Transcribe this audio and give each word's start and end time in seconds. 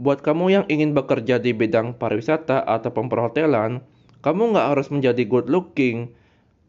buat 0.00 0.24
kamu 0.24 0.44
yang 0.48 0.64
ingin 0.72 0.96
bekerja 0.96 1.36
di 1.36 1.52
bidang 1.52 1.92
pariwisata 1.92 2.64
atau 2.64 2.88
perhotelan, 2.88 3.84
kamu 4.24 4.56
nggak 4.56 4.72
harus 4.72 4.88
menjadi 4.88 5.28
good 5.28 5.52
looking 5.52 6.16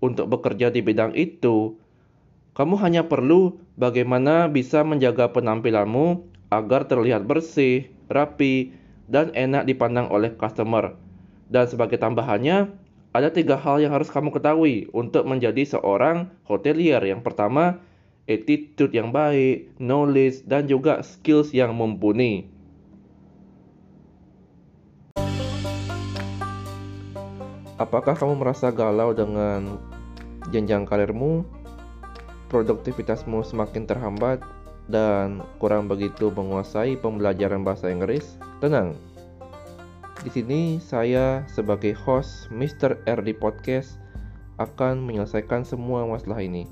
untuk 0.04 0.28
bekerja 0.28 0.68
di 0.68 0.84
bidang 0.84 1.16
itu. 1.16 1.80
Kamu 2.52 2.76
hanya 2.84 3.08
perlu 3.08 3.56
bagaimana 3.80 4.52
bisa 4.52 4.84
menjaga 4.84 5.32
penampilanmu 5.32 6.28
agar 6.52 6.92
terlihat 6.92 7.24
bersih, 7.24 7.88
rapi, 8.12 8.76
dan 9.08 9.32
enak 9.32 9.64
dipandang 9.64 10.12
oleh 10.12 10.36
customer. 10.36 11.00
Dan 11.48 11.72
sebagai 11.72 11.96
tambahannya, 12.04 12.68
ada 13.16 13.32
tiga 13.32 13.56
hal 13.56 13.80
yang 13.80 13.96
harus 13.96 14.12
kamu 14.12 14.36
ketahui 14.36 14.92
untuk 14.92 15.24
menjadi 15.24 15.64
seorang 15.64 16.28
hotelier. 16.44 17.00
Yang 17.00 17.24
pertama, 17.24 17.80
attitude 18.28 18.92
yang 18.92 19.16
baik, 19.16 19.72
knowledge, 19.80 20.44
dan 20.44 20.68
juga 20.68 21.00
skills 21.00 21.56
yang 21.56 21.72
mumpuni. 21.72 22.51
Apakah 27.82 28.14
kamu 28.14 28.46
merasa 28.46 28.70
galau 28.70 29.10
dengan 29.10 29.82
jenjang 30.54 30.86
karirmu? 30.86 31.42
Produktivitasmu 32.54 33.42
semakin 33.42 33.90
terhambat 33.90 34.38
dan 34.86 35.42
kurang 35.58 35.90
begitu 35.90 36.30
menguasai 36.30 36.94
pembelajaran 37.02 37.66
bahasa 37.66 37.90
Inggris? 37.90 38.38
Tenang, 38.62 38.94
di 40.22 40.30
sini 40.30 40.78
saya 40.78 41.42
sebagai 41.50 41.98
host 41.98 42.54
Mr. 42.54 43.02
RD 43.10 43.42
Podcast 43.42 43.98
akan 44.62 45.02
menyelesaikan 45.02 45.66
semua 45.66 46.06
masalah 46.06 46.38
ini. 46.38 46.70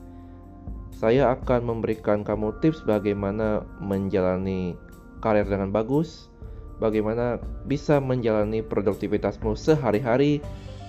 Saya 0.94 1.34
akan 1.34 1.74
memberikan 1.74 2.22
kamu 2.22 2.62
tips 2.62 2.86
bagaimana 2.86 3.66
menjalani 3.82 4.78
karir 5.26 5.50
dengan 5.50 5.74
bagus, 5.74 6.30
bagaimana 6.78 7.42
bisa 7.66 7.98
menjalani 7.98 8.62
produktivitasmu 8.62 9.58
sehari-hari, 9.58 10.46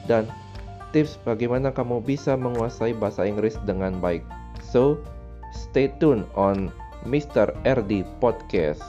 dan 0.08 0.28
tips 0.90 1.18
bagaimana 1.22 1.70
kamu 1.70 2.02
bisa 2.02 2.34
menguasai 2.34 2.94
bahasa 2.94 3.26
Inggris 3.26 3.58
dengan 3.66 3.98
baik. 3.98 4.22
So, 4.60 5.02
stay 5.50 5.90
tuned 5.98 6.26
on 6.38 6.70
Mr. 7.06 7.50
RD 7.64 8.04
Podcast. 8.20 8.82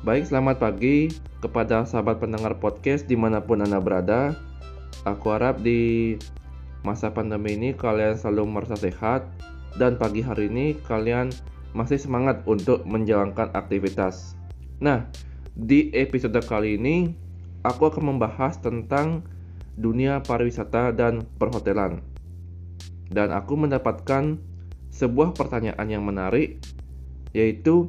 Baik, 0.00 0.32
selamat 0.32 0.56
pagi 0.58 1.12
kepada 1.44 1.84
sahabat 1.84 2.24
pendengar 2.24 2.56
podcast 2.56 3.04
di 3.04 3.14
mana 3.14 3.38
pun 3.38 3.60
Anda 3.60 3.78
berada. 3.84 4.32
Aku 5.04 5.28
harap 5.28 5.60
di 5.60 6.16
masa 6.80 7.12
pandemi 7.12 7.54
ini 7.54 7.76
kalian 7.76 8.16
selalu 8.16 8.48
merasa 8.48 8.80
sehat 8.80 9.28
dan 9.78 10.00
pagi 10.00 10.24
hari 10.24 10.50
ini 10.50 10.78
kalian 10.86 11.30
masih 11.76 12.00
semangat 12.00 12.42
untuk 12.50 12.82
menjalankan 12.82 13.54
aktivitas. 13.54 14.34
Nah, 14.82 15.06
di 15.54 15.92
episode 15.94 16.38
kali 16.42 16.80
ini 16.80 17.14
aku 17.62 17.92
akan 17.92 18.16
membahas 18.16 18.58
tentang 18.58 19.22
dunia 19.78 20.24
pariwisata 20.24 20.90
dan 20.96 21.22
perhotelan. 21.38 22.02
Dan 23.10 23.30
aku 23.34 23.58
mendapatkan 23.58 24.38
sebuah 24.90 25.34
pertanyaan 25.34 25.86
yang 25.86 26.02
menarik 26.02 26.58
yaitu 27.30 27.86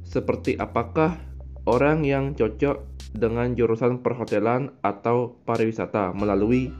seperti 0.00 0.56
apakah 0.56 1.20
orang 1.68 2.06
yang 2.08 2.32
cocok 2.32 2.80
dengan 3.12 3.52
jurusan 3.52 4.00
perhotelan 4.00 4.72
atau 4.80 5.36
pariwisata 5.44 6.12
melalui 6.16 6.72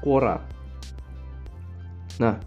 Quora. 0.00 0.40
Nah, 2.22 2.38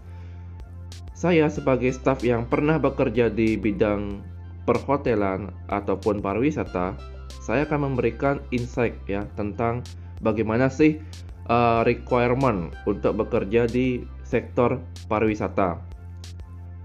saya 1.22 1.46
sebagai 1.46 1.94
staf 1.94 2.26
yang 2.26 2.50
pernah 2.50 2.82
bekerja 2.82 3.30
di 3.30 3.54
bidang 3.54 4.18
perhotelan 4.66 5.54
ataupun 5.70 6.18
pariwisata, 6.18 6.98
saya 7.38 7.62
akan 7.62 7.94
memberikan 7.94 8.42
insight 8.50 8.98
ya 9.06 9.22
tentang 9.38 9.86
bagaimana 10.18 10.66
sih 10.66 10.98
uh, 11.46 11.86
requirement 11.86 12.74
untuk 12.90 13.22
bekerja 13.22 13.70
di 13.70 14.02
sektor 14.26 14.82
pariwisata. 15.06 15.78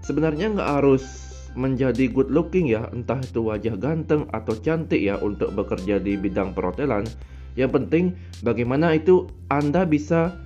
Sebenarnya 0.06 0.54
nggak 0.54 0.70
harus 0.70 1.02
menjadi 1.58 2.06
good 2.06 2.30
looking 2.30 2.70
ya, 2.70 2.86
entah 2.94 3.18
itu 3.18 3.42
wajah 3.42 3.74
ganteng 3.74 4.30
atau 4.30 4.54
cantik 4.62 5.02
ya 5.02 5.18
untuk 5.18 5.50
bekerja 5.50 5.98
di 5.98 6.14
bidang 6.14 6.54
perhotelan. 6.54 7.10
Yang 7.58 7.70
penting 7.74 8.04
bagaimana 8.46 8.94
itu 8.94 9.26
Anda 9.50 9.82
bisa 9.82 10.38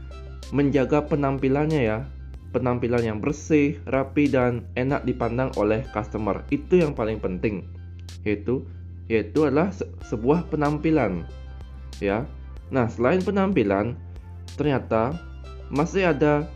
menjaga 0.49 1.05
penampilannya 1.05 1.83
ya. 1.85 2.09
Penampilan 2.53 3.01
yang 3.01 3.19
bersih, 3.19 3.81
rapi 3.89 4.29
dan 4.29 4.69
enak 4.77 5.09
dipandang 5.09 5.51
oleh 5.57 5.83
customer. 5.97 6.45
Itu 6.53 6.79
yang 6.81 6.93
paling 6.93 7.19
penting. 7.19 7.65
Yaitu 8.29 8.69
yaitu 9.09 9.49
adalah 9.49 9.73
se 9.73 9.89
sebuah 10.09 10.47
penampilan. 10.53 11.25
Ya. 11.99 12.29
Nah, 12.73 12.89
selain 12.89 13.21
penampilan, 13.25 13.97
ternyata 14.57 15.17
masih 15.73 16.13
ada 16.13 16.49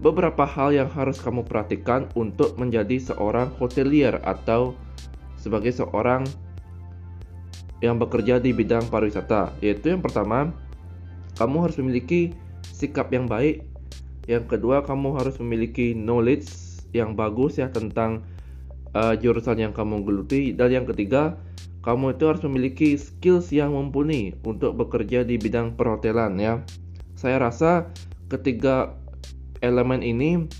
beberapa 0.00 0.44
hal 0.44 0.72
yang 0.76 0.88
harus 0.92 1.16
kamu 1.20 1.44
perhatikan 1.44 2.08
untuk 2.12 2.56
menjadi 2.60 3.00
seorang 3.00 3.48
hotelier 3.56 4.20
atau 4.24 4.76
sebagai 5.40 5.72
seorang 5.72 6.24
yang 7.84 8.00
bekerja 8.00 8.40
di 8.40 8.56
bidang 8.56 8.88
pariwisata 8.88 9.52
yaitu 9.60 9.92
yang 9.92 10.00
pertama 10.00 10.52
kamu 11.36 11.68
harus 11.68 11.76
memiliki 11.76 12.32
sikap 12.64 13.12
yang 13.12 13.28
baik 13.28 13.64
yang 14.26 14.46
kedua 14.46 14.82
kamu 14.82 15.18
harus 15.18 15.38
memiliki 15.42 15.94
knowledge 15.94 16.50
yang 16.94 17.14
bagus 17.14 17.58
ya 17.58 17.70
tentang 17.70 18.26
uh, 18.94 19.14
jurusan 19.14 19.58
yang 19.58 19.74
kamu 19.74 20.02
geluti 20.02 20.54
dan 20.54 20.70
yang 20.70 20.86
ketiga 20.86 21.38
kamu 21.82 22.18
itu 22.18 22.24
harus 22.26 22.42
memiliki 22.42 22.98
skills 22.98 23.54
yang 23.54 23.74
mumpuni 23.74 24.34
untuk 24.42 24.74
bekerja 24.74 25.22
di 25.22 25.38
bidang 25.38 25.78
perhotelan 25.78 26.38
ya 26.38 26.62
saya 27.14 27.40
rasa 27.40 27.88
ketiga 28.28 28.92
elemen 29.62 30.02
ini 30.02 30.50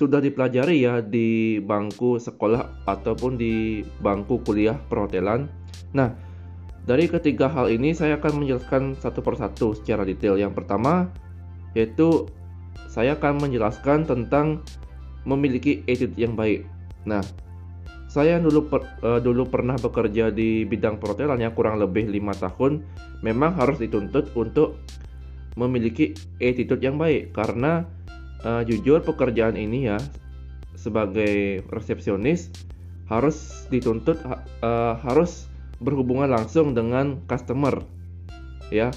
sudah 0.00 0.16
dipelajari 0.24 0.80
ya 0.80 1.04
di 1.04 1.60
bangku 1.60 2.16
sekolah 2.16 2.88
ataupun 2.88 3.36
di 3.36 3.84
bangku 4.00 4.40
kuliah 4.48 4.80
perhotelan. 4.88 5.44
Nah, 5.92 6.16
dari 6.88 7.04
ketiga 7.04 7.52
hal 7.52 7.68
ini 7.68 7.92
saya 7.92 8.16
akan 8.16 8.40
menjelaskan 8.40 8.96
satu 8.96 9.20
persatu 9.20 9.76
secara 9.76 10.08
detail. 10.08 10.40
Yang 10.40 10.56
pertama 10.56 11.12
yaitu 11.76 12.24
saya 12.90 13.14
akan 13.14 13.42
menjelaskan 13.42 14.06
tentang 14.06 14.66
memiliki 15.22 15.84
attitude 15.86 16.16
yang 16.16 16.34
baik. 16.34 16.66
Nah, 17.06 17.22
saya 18.10 18.42
dulu 18.42 18.66
per, 18.66 18.82
uh, 19.06 19.22
dulu 19.22 19.46
pernah 19.46 19.78
bekerja 19.78 20.34
di 20.34 20.66
bidang 20.66 20.98
perhotelan 20.98 21.38
ya 21.38 21.54
kurang 21.54 21.78
lebih 21.78 22.10
lima 22.10 22.34
tahun. 22.34 22.82
Memang 23.22 23.54
harus 23.54 23.78
dituntut 23.78 24.34
untuk 24.34 24.80
memiliki 25.54 26.14
attitude 26.42 26.82
yang 26.82 26.98
baik 26.98 27.30
karena 27.30 27.86
uh, 28.42 28.62
jujur 28.66 29.02
pekerjaan 29.02 29.54
ini 29.58 29.90
ya 29.90 29.98
sebagai 30.78 31.60
resepsionis 31.68 32.48
harus 33.10 33.66
dituntut 33.68 34.22
uh, 34.62 34.94
harus 35.02 35.50
berhubungan 35.82 36.30
langsung 36.30 36.72
dengan 36.72 37.20
customer 37.26 37.82
ya 38.70 38.94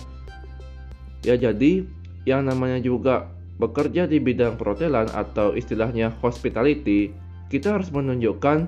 ya 1.26 1.36
jadi 1.36 1.84
yang 2.24 2.46
namanya 2.46 2.80
juga 2.80 3.34
bekerja 3.62 4.10
di 4.10 4.18
bidang 4.18 4.58
perhotelan 4.58 5.10
atau 5.14 5.54
istilahnya 5.54 6.10
hospitality 6.22 7.14
kita 7.54 7.78
harus 7.78 7.94
menunjukkan 7.94 8.66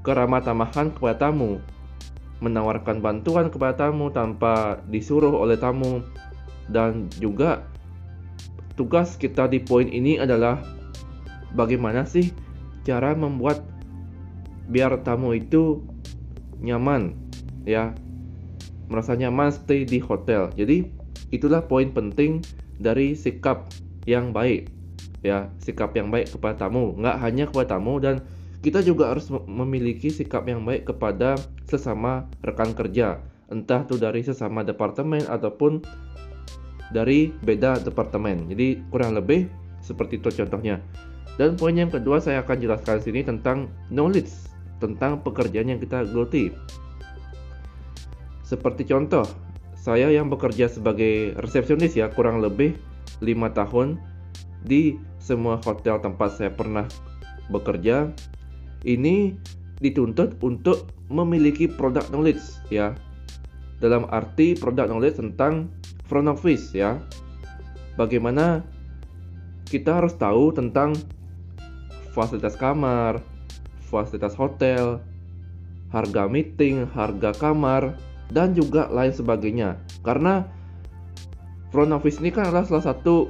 keramah 0.00 0.40
tamahan 0.40 0.88
kepada 0.94 1.28
tamu 1.28 1.60
menawarkan 2.38 3.02
bantuan 3.02 3.50
kepada 3.50 3.88
tamu 3.88 4.10
tanpa 4.10 4.82
disuruh 4.90 5.34
oleh 5.34 5.58
tamu. 5.58 6.02
Dan 6.68 7.08
juga 7.16 7.64
tugas 8.76 9.16
kita 9.16 9.48
di 9.48 9.56
poin 9.56 9.88
ini 9.88 10.20
adalah 10.20 10.60
bagaimana 11.56 12.04
sih 12.04 12.28
cara 12.84 13.16
membuat 13.16 13.64
biar 14.68 15.00
tamu 15.00 15.32
itu 15.32 15.80
nyaman 16.60 17.16
ya 17.64 17.96
merasa 18.92 19.16
nyaman 19.16 19.48
stay 19.48 19.88
di 19.88 19.96
hotel. 19.96 20.52
Jadi 20.52 20.92
itulah 21.32 21.64
poin 21.64 21.88
penting 21.88 22.44
dari 22.76 23.16
sikap 23.16 23.64
yang 24.08 24.32
baik 24.32 24.72
ya 25.20 25.52
sikap 25.60 25.92
yang 25.92 26.08
baik 26.08 26.32
kepada 26.32 26.64
tamu 26.64 26.96
nggak 26.96 27.16
hanya 27.20 27.44
kepada 27.44 27.76
tamu 27.76 28.00
dan 28.00 28.24
kita 28.64 28.80
juga 28.80 29.12
harus 29.12 29.28
memiliki 29.28 30.08
sikap 30.08 30.48
yang 30.48 30.64
baik 30.64 30.88
kepada 30.88 31.36
sesama 31.68 32.24
rekan 32.40 32.72
kerja 32.72 33.20
entah 33.52 33.84
itu 33.84 34.00
dari 34.00 34.24
sesama 34.24 34.64
departemen 34.64 35.24
ataupun 35.28 35.84
dari 36.92 37.32
beda 37.44 37.80
departemen. 37.84 38.48
Jadi 38.48 38.80
kurang 38.88 39.16
lebih 39.16 39.48
seperti 39.84 40.20
itu 40.20 40.32
contohnya. 40.32 40.80
Dan 41.38 41.54
poin 41.54 41.76
yang 41.76 41.92
kedua 41.92 42.18
saya 42.18 42.42
akan 42.42 42.58
jelaskan 42.58 42.98
sini 42.98 43.22
tentang 43.22 43.70
knowledge, 43.92 44.32
tentang 44.82 45.22
pekerjaan 45.22 45.70
yang 45.70 45.80
kita 45.80 46.02
geluti. 46.08 46.50
Seperti 48.42 48.88
contoh, 48.88 49.28
saya 49.78 50.10
yang 50.10 50.32
bekerja 50.32 50.66
sebagai 50.66 51.36
resepsionis 51.38 51.94
ya 51.94 52.10
kurang 52.10 52.42
lebih 52.42 52.74
lima 53.24 53.50
tahun 53.52 53.98
di 54.66 54.98
semua 55.18 55.60
hotel 55.62 55.98
tempat 56.02 56.38
saya 56.38 56.50
pernah 56.50 56.86
bekerja 57.52 58.10
ini 58.86 59.34
dituntut 59.78 60.38
untuk 60.42 60.90
memiliki 61.08 61.66
product 61.66 62.10
knowledge 62.10 62.42
ya. 62.68 62.94
Dalam 63.78 64.10
arti 64.10 64.58
product 64.58 64.90
knowledge 64.90 65.16
tentang 65.18 65.70
front 66.06 66.26
office 66.30 66.74
ya. 66.74 66.98
Bagaimana 67.94 68.62
kita 69.66 69.98
harus 70.02 70.14
tahu 70.14 70.54
tentang 70.54 70.94
fasilitas 72.14 72.58
kamar 72.58 73.22
fasilitas 73.88 74.36
hotel 74.36 75.00
harga 75.88 76.28
meeting 76.28 76.84
harga 76.92 77.32
kamar 77.32 77.96
dan 78.28 78.52
juga 78.52 78.92
lain 78.92 79.12
sebagainya. 79.12 79.80
Karena 80.04 80.44
front 81.70 81.92
office 81.92 82.20
ini 82.20 82.32
kan 82.32 82.48
adalah 82.48 82.64
salah 82.64 82.94
satu 82.94 83.28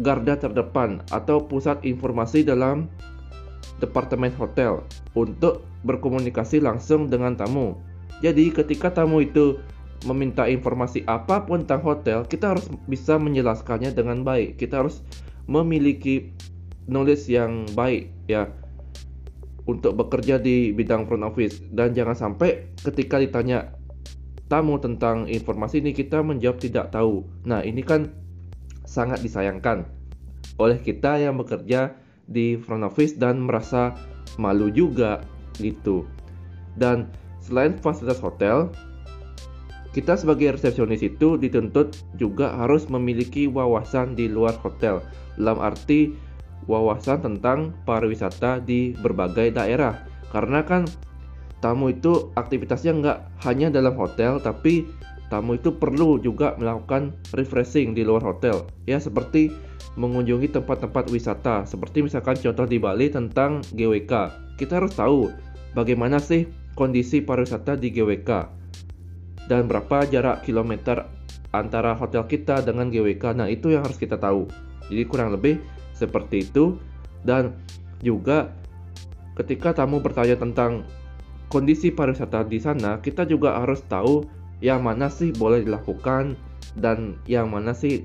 garda 0.00 0.36
terdepan 0.36 1.00
atau 1.12 1.40
pusat 1.44 1.80
informasi 1.84 2.44
dalam 2.44 2.88
departemen 3.80 4.32
hotel 4.36 4.84
untuk 5.16 5.64
berkomunikasi 5.84 6.60
langsung 6.60 7.08
dengan 7.08 7.36
tamu. 7.36 7.76
Jadi 8.24 8.48
ketika 8.48 8.88
tamu 8.92 9.20
itu 9.20 9.60
meminta 10.08 10.48
informasi 10.48 11.04
apa 11.04 11.44
pun 11.44 11.64
tentang 11.64 11.84
hotel, 11.84 12.24
kita 12.24 12.56
harus 12.56 12.68
bisa 12.88 13.20
menjelaskannya 13.20 13.92
dengan 13.92 14.24
baik. 14.24 14.56
Kita 14.56 14.84
harus 14.84 15.04
memiliki 15.48 16.32
knowledge 16.88 17.28
yang 17.28 17.68
baik 17.76 18.08
ya 18.30 18.48
untuk 19.66 19.98
bekerja 19.98 20.38
di 20.38 20.70
bidang 20.70 21.10
front 21.10 21.26
office 21.26 21.58
dan 21.74 21.90
jangan 21.92 22.14
sampai 22.14 22.70
ketika 22.80 23.18
ditanya 23.18 23.75
tamu 24.46 24.78
tentang 24.78 25.26
informasi 25.26 25.82
ini 25.82 25.90
kita 25.90 26.22
menjawab 26.22 26.62
tidak 26.62 26.94
tahu. 26.94 27.26
Nah, 27.46 27.62
ini 27.66 27.82
kan 27.82 28.10
sangat 28.86 29.22
disayangkan 29.22 29.86
oleh 30.56 30.78
kita 30.80 31.18
yang 31.20 31.36
bekerja 31.36 31.98
di 32.26 32.56
front 32.56 32.86
office 32.86 33.18
dan 33.18 33.42
merasa 33.42 33.94
malu 34.38 34.70
juga 34.70 35.22
gitu. 35.58 36.06
Dan 36.78 37.10
selain 37.42 37.76
fasilitas 37.78 38.22
hotel, 38.22 38.70
kita 39.96 40.12
sebagai 40.12 40.54
resepsionis 40.54 41.00
itu 41.00 41.40
dituntut 41.40 41.96
juga 42.20 42.52
harus 42.52 42.84
memiliki 42.92 43.48
wawasan 43.48 44.12
di 44.12 44.28
luar 44.28 44.52
hotel 44.60 45.00
dalam 45.40 45.56
arti 45.56 46.12
wawasan 46.68 47.24
tentang 47.24 47.72
pariwisata 47.88 48.60
di 48.60 48.92
berbagai 49.00 49.56
daerah 49.56 50.04
karena 50.34 50.60
kan 50.66 50.84
tamu 51.60 51.92
itu 51.92 52.30
aktivitasnya 52.36 52.92
nggak 53.00 53.18
hanya 53.48 53.72
dalam 53.72 53.96
hotel 53.96 54.38
tapi 54.40 54.86
tamu 55.32 55.58
itu 55.58 55.74
perlu 55.74 56.22
juga 56.22 56.54
melakukan 56.54 57.16
refreshing 57.34 57.96
di 57.96 58.06
luar 58.06 58.22
hotel. 58.22 58.68
Ya 58.86 59.02
seperti 59.02 59.50
mengunjungi 59.96 60.52
tempat-tempat 60.52 61.08
wisata 61.08 61.64
seperti 61.64 62.04
misalkan 62.04 62.36
contoh 62.36 62.68
di 62.68 62.76
Bali 62.76 63.08
tentang 63.08 63.64
GWK 63.72 64.12
kita 64.60 64.78
harus 64.78 64.92
tahu 64.92 65.32
bagaimana 65.72 66.20
sih 66.20 66.44
kondisi 66.76 67.24
pariwisata 67.24 67.80
di 67.80 67.88
GWK 67.88 68.30
dan 69.48 69.64
berapa 69.64 70.04
jarak 70.04 70.44
kilometer 70.44 71.08
antara 71.56 71.96
hotel 71.96 72.28
kita 72.28 72.60
dengan 72.60 72.92
GWK 72.92 73.24
nah 73.40 73.48
itu 73.48 73.72
yang 73.72 73.82
harus 73.86 73.96
kita 73.96 74.20
tahu. 74.20 74.44
Jadi 74.86 75.02
kurang 75.08 75.34
lebih 75.34 75.58
seperti 75.96 76.46
itu. 76.46 76.78
Dan 77.26 77.58
juga 78.04 78.54
ketika 79.34 79.74
tamu 79.74 79.98
bertanya 79.98 80.38
tentang 80.38 80.86
kondisi 81.48 81.94
pariwisata 81.94 82.46
di 82.46 82.58
sana 82.58 82.98
kita 82.98 83.22
juga 83.26 83.58
harus 83.58 83.82
tahu 83.86 84.26
yang 84.64 84.82
mana 84.82 85.06
sih 85.12 85.30
boleh 85.36 85.62
dilakukan 85.62 86.34
dan 86.80 87.16
yang 87.28 87.52
mana 87.52 87.76
sih 87.76 88.04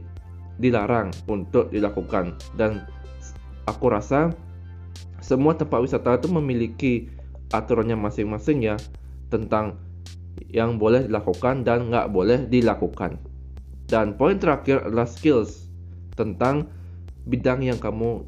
dilarang 0.60 1.10
untuk 1.26 1.72
dilakukan. 1.74 2.36
Dan 2.56 2.86
aku 3.66 3.92
rasa 3.92 4.32
semua 5.24 5.56
tempat 5.56 5.82
wisata 5.82 6.18
itu 6.18 6.28
memiliki 6.30 6.94
aturannya 7.52 7.96
masing-masing 7.96 8.64
ya 8.64 8.76
tentang 9.32 9.80
yang 10.52 10.76
boleh 10.76 11.08
dilakukan 11.08 11.64
dan 11.64 11.92
nggak 11.92 12.12
boleh 12.12 12.48
dilakukan. 12.48 13.16
Dan 13.88 14.16
poin 14.16 14.40
terakhir 14.40 14.88
adalah 14.88 15.08
skills 15.08 15.68
tentang 16.16 16.68
bidang 17.28 17.64
yang 17.64 17.80
kamu 17.80 18.24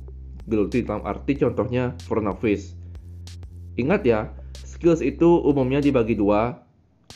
geluti 0.48 0.84
dalam 0.84 1.04
arti 1.08 1.40
contohnya 1.40 1.96
front 2.04 2.28
office. 2.28 2.76
Ingat 3.80 4.02
ya 4.04 4.28
skills 4.84 5.00
itu 5.00 5.40
umumnya 5.48 5.80
dibagi 5.80 6.12
dua 6.12 6.60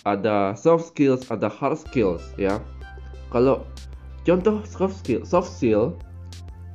ada 0.08 0.56
soft 0.56 0.96
skills, 0.96 1.28
ada 1.28 1.52
hard 1.52 1.76
skills 1.76 2.24
ya. 2.40 2.64
Kalau 3.28 3.68
contoh 4.24 4.64
soft 4.64 5.04
skill, 5.04 5.28
soft 5.28 5.52
skill 5.52 5.92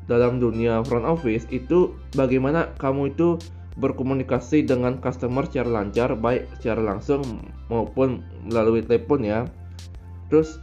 dalam 0.05 0.37
dunia 0.37 0.85
front 0.85 1.09
office 1.09 1.49
itu 1.49 1.97
bagaimana 2.13 2.77
kamu 2.77 3.17
itu 3.17 3.41
berkomunikasi 3.81 4.69
dengan 4.69 5.01
customer 5.01 5.49
secara 5.49 5.81
lancar 5.81 6.13
baik 6.13 6.45
secara 6.61 6.85
langsung 6.85 7.25
maupun 7.73 8.21
melalui 8.45 8.85
telepon 8.85 9.25
ya. 9.25 9.49
Terus 10.29 10.61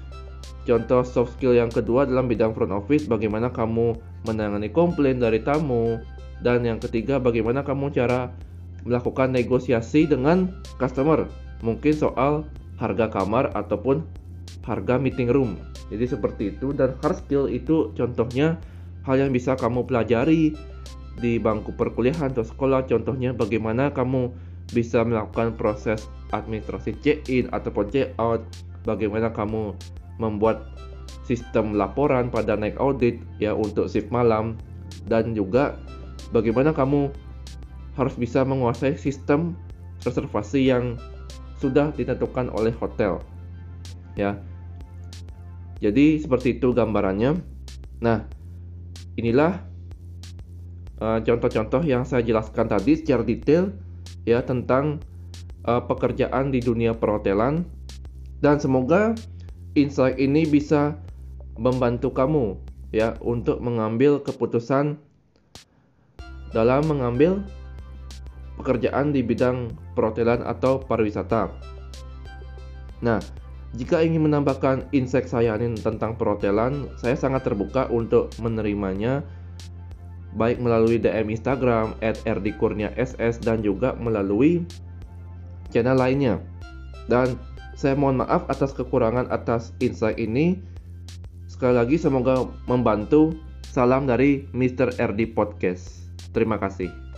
contoh 0.69 1.01
soft 1.01 1.41
skill 1.41 1.57
yang 1.57 1.73
kedua 1.73 2.05
dalam 2.05 2.29
bidang 2.29 2.53
front 2.53 2.69
office 2.69 3.09
bagaimana 3.09 3.49
kamu 3.49 3.97
menangani 4.29 4.69
komplain 4.69 5.17
dari 5.17 5.41
tamu 5.41 5.97
dan 6.45 6.61
yang 6.61 6.77
ketiga 6.77 7.17
bagaimana 7.17 7.65
kamu 7.65 7.89
cara 7.89 8.29
melakukan 8.87 9.31
negosiasi 9.31 10.07
dengan 10.07 10.51
customer. 10.79 11.27
Mungkin 11.59 11.91
soal 11.91 12.47
harga 12.79 13.11
kamar 13.11 13.51
ataupun 13.55 14.03
harga 14.63 14.95
meeting 15.01 15.27
room. 15.31 15.59
Jadi 15.89 16.05
seperti 16.05 16.43
itu 16.55 16.71
dan 16.71 16.95
hard 17.01 17.17
skill 17.25 17.49
itu 17.49 17.91
contohnya 17.97 18.55
hal 19.03 19.17
yang 19.17 19.33
bisa 19.33 19.57
kamu 19.57 19.83
pelajari 19.89 20.53
di 21.19 21.41
bangku 21.41 21.75
perkuliahan 21.75 22.31
atau 22.31 22.45
sekolah. 22.45 22.87
Contohnya 22.87 23.35
bagaimana 23.35 23.91
kamu 23.91 24.31
bisa 24.71 25.01
melakukan 25.01 25.57
proses 25.57 26.05
administrasi 26.29 26.93
check-in 27.01 27.49
ataupun 27.49 27.89
check-out, 27.89 28.45
bagaimana 28.85 29.33
kamu 29.33 29.73
membuat 30.21 30.61
sistem 31.25 31.73
laporan 31.73 32.29
pada 32.29 32.53
naik 32.53 32.77
audit 32.77 33.17
ya 33.41 33.57
untuk 33.57 33.89
shift 33.89 34.13
malam. 34.13 34.55
Dan 35.09 35.33
juga 35.33 35.77
bagaimana 36.29 36.69
kamu 36.69 37.09
harus 37.99 38.15
bisa 38.15 38.47
menguasai 38.47 38.95
sistem 38.95 39.59
reservasi 40.07 40.71
yang 40.71 40.95
sudah 41.59 41.91
ditentukan 41.91 42.47
oleh 42.55 42.71
hotel. 42.79 43.19
Ya. 44.15 44.39
Jadi 45.83 46.23
seperti 46.23 46.59
itu 46.59 46.71
gambarannya. 46.71 47.39
Nah, 47.99 48.23
inilah 49.19 49.59
uh, 51.03 51.19
contoh-contoh 51.19 51.83
yang 51.83 52.07
saya 52.07 52.23
jelaskan 52.23 52.71
tadi 52.71 52.95
secara 52.95 53.23
detail 53.27 53.75
ya 54.23 54.39
tentang 54.44 55.03
uh, 55.68 55.83
pekerjaan 55.83 56.51
di 56.56 56.63
dunia 56.63 56.95
perhotelan 56.95 57.68
dan 58.39 58.56
semoga 58.59 59.15
insight 59.75 60.15
ini 60.15 60.47
bisa 60.47 60.95
membantu 61.59 62.15
kamu 62.15 62.56
ya 62.95 63.19
untuk 63.19 63.59
mengambil 63.59 64.23
keputusan 64.23 64.95
dalam 66.56 66.81
mengambil 66.87 67.44
pekerjaan 68.59 69.16
di 69.16 69.23
bidang 69.23 69.71
perhotelan 69.95 70.44
atau 70.44 70.83
pariwisata. 70.83 71.47
Nah, 72.99 73.23
jika 73.80 74.04
ingin 74.04 74.28
menambahkan 74.28 74.92
insight 74.92 75.31
saya 75.31 75.56
ini 75.56 75.80
tentang 75.80 76.19
perhotelan, 76.19 76.92
saya 76.99 77.16
sangat 77.16 77.47
terbuka 77.47 77.87
untuk 77.87 78.33
menerimanya 78.44 79.23
baik 80.35 80.61
melalui 80.61 81.01
DM 81.01 81.33
Instagram 81.33 81.97
@rdkurniass 82.04 83.42
dan 83.42 83.66
juga 83.66 83.97
melalui 83.97 84.68
channel 85.73 85.97
lainnya. 85.97 86.37
Dan 87.09 87.37
saya 87.73 87.95
mohon 87.95 88.21
maaf 88.21 88.45
atas 88.51 88.75
kekurangan 88.75 89.31
atas 89.31 89.73
insight 89.81 90.19
ini. 90.19 90.59
Sekali 91.49 91.80
lagi 91.80 91.95
semoga 91.97 92.45
membantu. 92.68 93.33
Salam 93.69 94.09
dari 94.09 94.49
Mr. 94.49 94.97
RD 94.97 95.37
Podcast. 95.37 96.09
Terima 96.33 96.57
kasih. 96.57 97.08